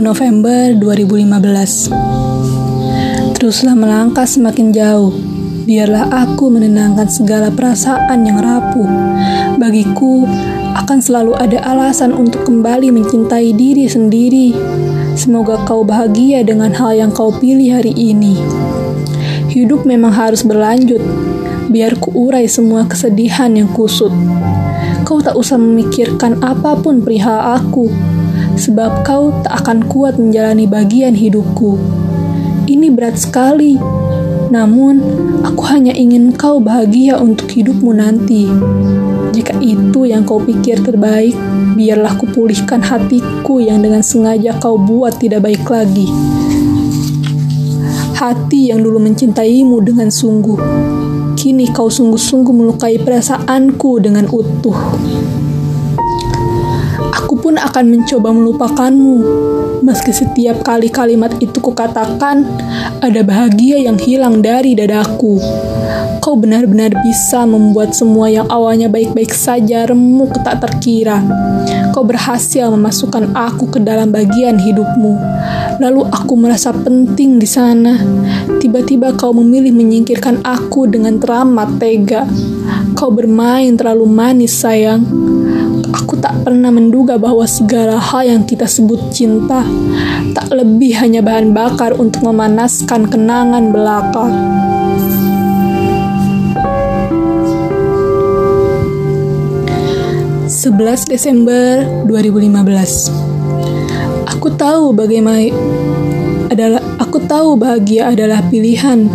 [0.00, 2.16] November 2015
[3.36, 5.12] Teruslah melangkah semakin jauh.
[5.68, 8.88] Biarlah aku menenangkan segala perasaan yang rapuh.
[9.60, 10.24] Bagiku
[10.74, 14.56] akan selalu ada alasan untuk kembali mencintai diri sendiri.
[15.14, 18.40] Semoga kau bahagia dengan hal yang kau pilih hari ini.
[19.52, 21.04] Hidup memang harus berlanjut.
[21.68, 24.10] Biar ku urai semua kesedihan yang kusut.
[25.04, 28.16] Kau tak usah memikirkan apa pun perihal aku
[28.56, 31.76] sebab kau tak akan kuat menjalani bagian hidupku.
[32.66, 33.78] Ini berat sekali,
[34.50, 34.98] namun
[35.46, 38.48] aku hanya ingin kau bahagia untuk hidupmu nanti.
[39.30, 41.36] Jika itu yang kau pikir terbaik,
[41.76, 46.08] biarlah kupulihkan hatiku yang dengan sengaja kau buat tidak baik lagi.
[48.16, 50.56] Hati yang dulu mencintaimu dengan sungguh,
[51.36, 54.74] kini kau sungguh-sungguh melukai perasaanku dengan utuh
[57.24, 59.16] pun akan mencoba melupakanmu.
[59.86, 62.42] Meski setiap kali kalimat itu kukatakan,
[63.00, 65.38] ada bahagia yang hilang dari dadaku.
[66.18, 71.22] Kau benar-benar bisa membuat semua yang awalnya baik-baik saja remuk tak terkira.
[71.94, 75.14] Kau berhasil memasukkan aku ke dalam bagian hidupmu.
[75.78, 77.94] Lalu aku merasa penting di sana.
[78.58, 82.26] Tiba-tiba kau memilih menyingkirkan aku dengan teramat tega.
[82.98, 85.06] Kau bermain terlalu manis, sayang
[85.96, 89.64] Aku tak pernah menduga bahwa segala hal yang kita sebut cinta
[90.36, 94.28] tak lebih hanya bahan bakar untuk memanaskan kenangan belaka.
[100.44, 105.48] Sebelas Desember 2015 Aku tahu bagaimana
[106.52, 109.08] adalah aku tahu bahagia adalah pilihan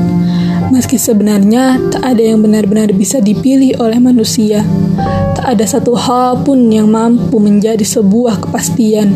[0.81, 4.65] meski sebenarnya tak ada yang benar-benar bisa dipilih oleh manusia
[5.41, 9.09] tak ada satu hal pun yang mampu menjadi sebuah kepastian.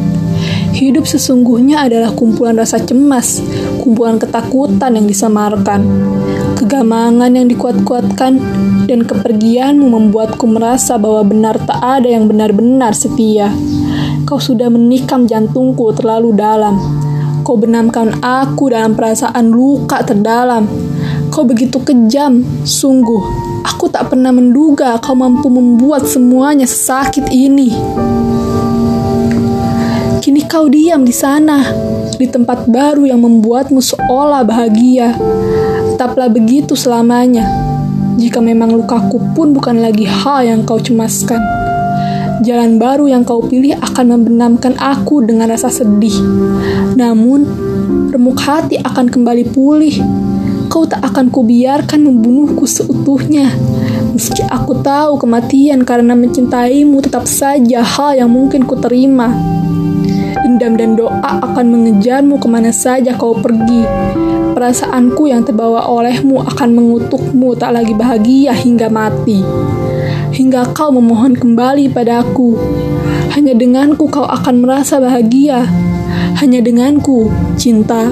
[0.74, 3.46] Hidup sesungguhnya adalah kumpulan rasa cemas,
[3.86, 5.86] kumpulan ketakutan yang disamarkan,
[6.58, 8.42] kegamangan yang dikuat-kuatkan,
[8.90, 13.54] dan kepergianmu membuatku merasa bahwa benar tak ada yang benar-benar setia.
[14.26, 16.82] Kau sudah menikam jantungku terlalu dalam.
[17.46, 20.66] Kau benamkan aku dalam perasaan luka terdalam.
[21.36, 23.20] Kau begitu kejam, sungguh
[23.68, 27.76] Aku tak pernah menduga kau mampu membuat semuanya sesakit ini.
[30.24, 31.60] Kini kau diam di sana,
[32.16, 35.12] di tempat baru yang membuatmu seolah bahagia.
[35.92, 37.44] Tetaplah begitu selamanya.
[38.16, 41.44] Jika memang lukaku pun bukan lagi hal yang kau cemaskan.
[42.48, 46.16] Jalan baru yang kau pilih akan membenamkan aku dengan rasa sedih.
[46.96, 47.44] Namun,
[48.16, 50.00] remuk hati akan kembali pulih
[50.76, 53.48] Kau tak akan kubiarkan membunuhku seutuhnya.
[54.12, 59.32] Meski aku tahu kematian karena mencintaimu tetap saja hal yang mungkin ku terima.
[60.44, 63.88] Dendam dan doa akan mengejarmu ke mana saja kau pergi.
[64.52, 69.48] Perasaanku yang terbawa olehmu akan mengutukmu tak lagi bahagia hingga mati.
[70.36, 72.60] Hingga kau memohon kembali padaku.
[73.32, 75.72] Hanya denganku kau akan merasa bahagia.
[76.36, 78.12] Hanya denganku, cinta.